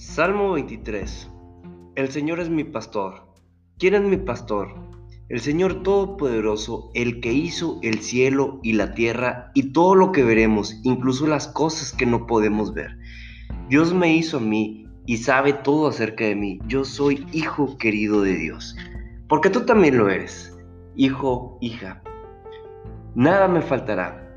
[0.00, 1.30] Salmo 23.
[1.94, 3.34] El Señor es mi pastor.
[3.78, 4.74] ¿Quién es mi pastor?
[5.28, 10.24] El Señor Todopoderoso, el que hizo el cielo y la tierra y todo lo que
[10.24, 12.96] veremos, incluso las cosas que no podemos ver.
[13.68, 16.60] Dios me hizo a mí y sabe todo acerca de mí.
[16.66, 18.74] Yo soy hijo querido de Dios.
[19.28, 20.58] Porque tú también lo eres,
[20.96, 22.02] hijo, hija.
[23.14, 24.34] Nada me faltará.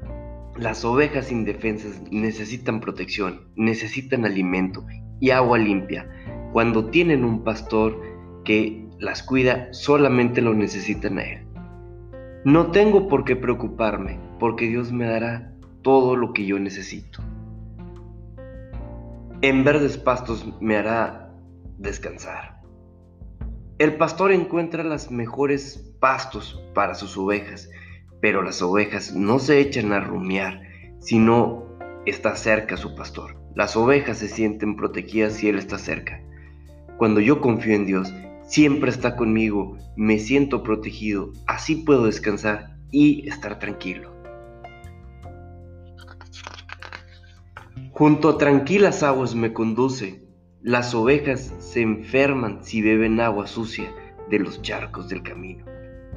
[0.57, 4.85] Las ovejas indefensas necesitan protección, necesitan alimento
[5.23, 6.05] y agua limpia.
[6.51, 7.97] Cuando tienen un pastor
[8.43, 11.47] que las cuida, solamente lo necesitan a Él.
[12.43, 17.23] No tengo por qué preocuparme, porque Dios me dará todo lo que yo necesito.
[19.41, 21.31] En verdes pastos me hará
[21.77, 22.61] descansar.
[23.77, 27.69] El pastor encuentra las mejores pastos para sus ovejas,
[28.19, 30.63] pero las ovejas no se echan a rumiar,
[30.99, 31.63] sino
[32.05, 33.42] está cerca su pastor.
[33.55, 36.21] Las ovejas se sienten protegidas si Él está cerca.
[36.97, 38.13] Cuando yo confío en Dios,
[38.47, 44.11] siempre está conmigo, me siento protegido, así puedo descansar y estar tranquilo.
[47.91, 50.23] Junto a tranquilas aguas me conduce.
[50.63, 53.93] Las ovejas se enferman si beben agua sucia
[54.29, 55.65] de los charcos del camino.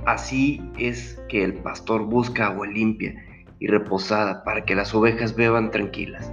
[0.06, 3.14] Así es que el pastor busca agua limpia
[3.58, 6.32] y reposada para que las ovejas beban tranquilas.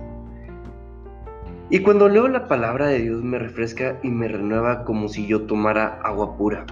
[1.74, 5.48] Y cuando leo la palabra de Dios me refresca y me renueva como si yo
[5.48, 6.68] tomara agua pura.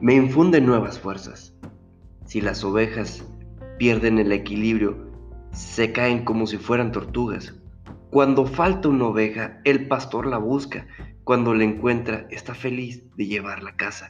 [0.00, 1.54] Me infunde nuevas fuerzas.
[2.24, 3.22] Si las ovejas
[3.76, 5.10] pierden el equilibrio,
[5.52, 7.54] se caen como si fueran tortugas.
[8.08, 10.86] Cuando falta una oveja, el pastor la busca.
[11.22, 14.08] Cuando la encuentra, está feliz de llevarla a casa.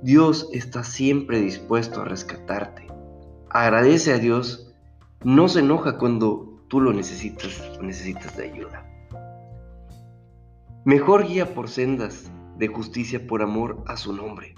[0.00, 2.86] Dios está siempre dispuesto a rescatarte.
[3.50, 4.74] Agradece a Dios.
[5.24, 8.86] No se enoja cuando tú lo necesitas necesitas de ayuda.
[10.84, 14.54] Mejor guía por sendas de justicia por amor a su nombre.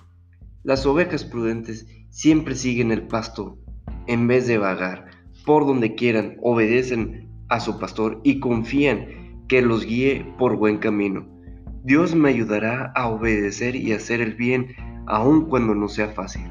[0.63, 3.59] Las ovejas prudentes siempre siguen el pasto
[4.07, 5.07] en vez de vagar
[5.47, 11.25] por donde quieran, obedecen a su pastor y confían que los guíe por buen camino.
[11.85, 14.75] Dios me ayudará a obedecer y hacer el bien
[15.07, 16.43] aun cuando no sea fácil.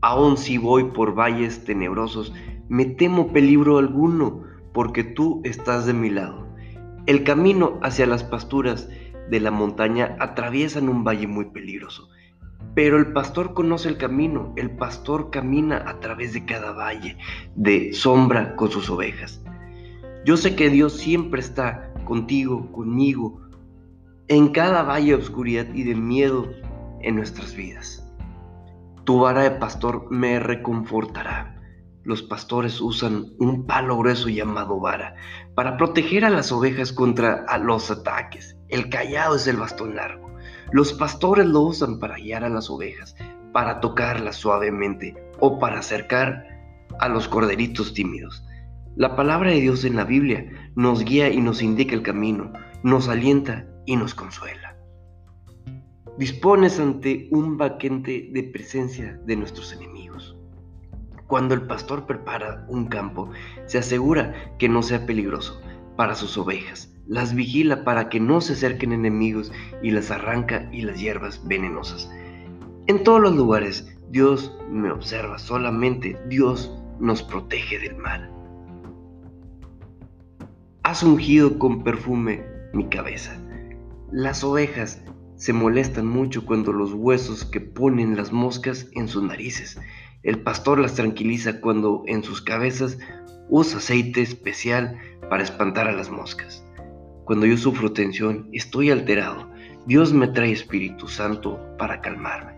[0.00, 2.32] Aun si voy por valles tenebrosos,
[2.68, 4.42] me temo peligro alguno,
[4.72, 6.46] porque tú estás de mi lado.
[7.06, 8.88] El camino hacia las pasturas
[9.30, 12.08] de la montaña atraviesan un valle muy peligroso,
[12.74, 17.16] pero el pastor conoce el camino, el pastor camina a través de cada valle
[17.54, 19.42] de sombra con sus ovejas.
[20.24, 23.42] Yo sé que Dios siempre está contigo, conmigo,
[24.28, 26.50] en cada valle de oscuridad y de miedo
[27.02, 28.10] en nuestras vidas.
[29.04, 31.53] Tu vara de pastor me reconfortará
[32.04, 35.14] los pastores usan un palo grueso llamado vara
[35.54, 38.56] para proteger a las ovejas contra los ataques.
[38.68, 40.30] El callado es el bastón largo.
[40.72, 43.16] Los pastores lo usan para guiar a las ovejas,
[43.52, 46.46] para tocarlas suavemente o para acercar
[47.00, 48.44] a los corderitos tímidos.
[48.96, 53.08] La palabra de Dios en la Biblia nos guía y nos indica el camino, nos
[53.08, 54.76] alienta y nos consuela.
[56.18, 60.36] Dispones ante un vaquente de presencia de nuestros enemigos.
[61.34, 63.28] Cuando el pastor prepara un campo,
[63.66, 65.60] se asegura que no sea peligroso
[65.96, 69.50] para sus ovejas, las vigila para que no se acerquen enemigos
[69.82, 72.08] y las arranca y las hierbas venenosas.
[72.86, 78.30] En todos los lugares Dios me observa, solamente Dios nos protege del mal.
[80.84, 83.36] Has ungido con perfume mi cabeza.
[84.12, 85.02] Las ovejas
[85.34, 89.80] se molestan mucho cuando los huesos que ponen las moscas en sus narices
[90.24, 92.98] el pastor las tranquiliza cuando en sus cabezas
[93.48, 94.98] usa aceite especial
[95.28, 96.64] para espantar a las moscas.
[97.24, 99.48] Cuando yo sufro tensión, estoy alterado.
[99.86, 102.52] Dios me trae Espíritu Santo para calmarme.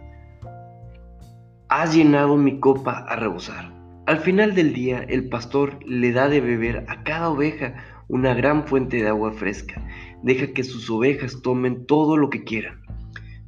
[1.69, 3.73] Has llenado mi copa a rebosar.
[4.07, 7.75] Al final del día, el pastor le da de beber a cada oveja
[8.07, 9.85] una gran fuente de agua fresca.
[10.23, 12.81] Deja que sus ovejas tomen todo lo que quieran.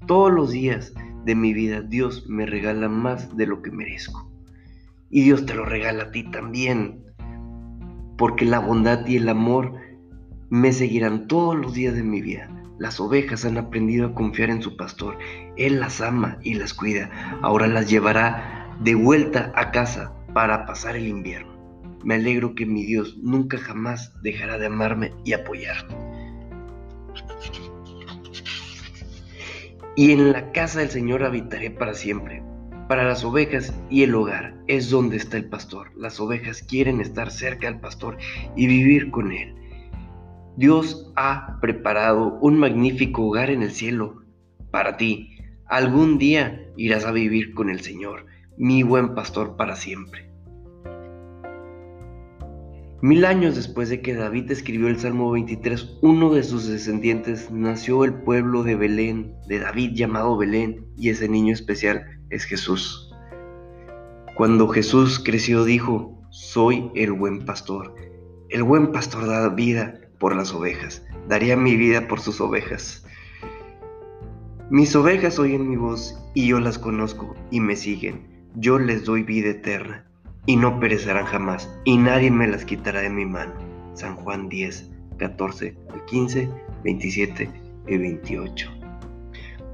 [0.08, 0.92] Todos los días
[1.28, 4.32] de mi vida, Dios me regala más de lo que merezco.
[5.10, 7.04] Y Dios te lo regala a ti también.
[8.16, 9.74] Porque la bondad y el amor
[10.48, 12.48] me seguirán todos los días de mi vida.
[12.78, 15.18] Las ovejas han aprendido a confiar en su pastor.
[15.58, 17.10] Él las ama y las cuida.
[17.42, 21.52] Ahora las llevará de vuelta a casa para pasar el invierno.
[22.04, 25.94] Me alegro que mi Dios nunca jamás dejará de amarme y apoyarme.
[29.98, 32.40] Y en la casa del Señor habitaré para siempre.
[32.86, 35.90] Para las ovejas y el hogar es donde está el pastor.
[35.96, 38.16] Las ovejas quieren estar cerca del pastor
[38.54, 39.56] y vivir con él.
[40.56, 44.22] Dios ha preparado un magnífico hogar en el cielo
[44.70, 45.36] para ti.
[45.66, 50.27] Algún día irás a vivir con el Señor, mi buen pastor para siempre.
[53.00, 58.02] Mil años después de que David escribió el Salmo 23, uno de sus descendientes nació
[58.02, 63.14] el pueblo de Belén, de David llamado Belén, y ese niño especial es Jesús.
[64.34, 67.94] Cuando Jesús creció dijo, soy el buen pastor.
[68.48, 73.06] El buen pastor da vida por las ovejas, daría mi vida por sus ovejas.
[74.70, 78.48] Mis ovejas oyen mi voz y yo las conozco y me siguen.
[78.56, 80.07] Yo les doy vida eterna
[80.48, 83.52] y no perecerán jamás, y nadie me las quitará de mi mano.
[83.92, 86.48] San Juan 10, 14 al 15,
[86.84, 87.50] 27
[87.86, 88.70] y 28.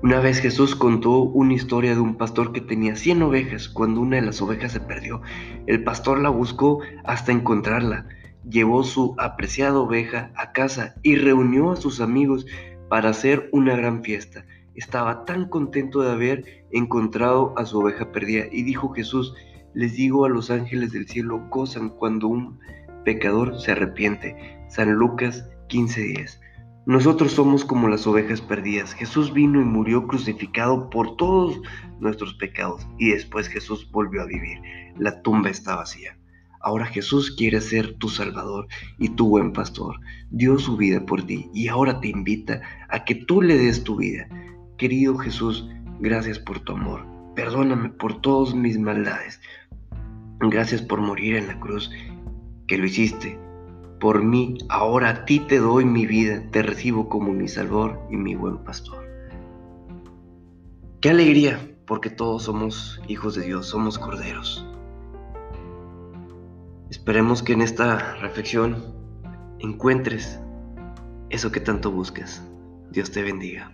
[0.03, 3.69] Una vez Jesús contó una historia de un pastor que tenía 100 ovejas.
[3.69, 5.23] Cuando una de las ovejas se perdió,
[5.69, 8.09] el pastor la buscó hasta encontrarla.
[8.43, 12.47] Llevó su apreciada oveja a casa y reunió a sus amigos
[12.89, 14.45] para hacer una gran fiesta.
[14.75, 19.37] Estaba tan contento de haber encontrado a su oveja perdida y dijo Jesús,
[19.75, 22.59] les digo a los ángeles del cielo, gozan cuando un
[23.05, 24.37] pecador se arrepiente.
[24.69, 26.41] San Lucas 15:10.
[26.87, 28.93] Nosotros somos como las ovejas perdidas.
[28.93, 31.61] Jesús vino y murió crucificado por todos
[31.99, 34.61] nuestros pecados y después Jesús volvió a vivir.
[34.99, 36.19] La tumba está vacía.
[36.61, 38.67] Ahora Jesús quiere ser tu Salvador
[38.99, 39.97] y tu buen pastor.
[40.31, 43.97] Dio su vida por ti y ahora te invita a que tú le des tu
[43.97, 44.29] vida.
[44.79, 45.69] Querido Jesús,
[46.01, 47.14] gracias por tu amor.
[47.35, 49.41] Perdóname por todas mis maldades.
[50.41, 51.91] Gracias por morir en la cruz,
[52.67, 53.39] que lo hiciste.
[53.99, 58.17] Por mí, ahora a ti te doy mi vida, te recibo como mi Salvador y
[58.17, 59.05] mi buen pastor.
[61.01, 64.67] Qué alegría, porque todos somos hijos de Dios, somos corderos.
[66.91, 68.95] Esperemos que en esta reflexión
[69.59, 70.39] encuentres
[71.31, 72.47] eso que tanto buscas.
[72.91, 73.73] Dios te bendiga.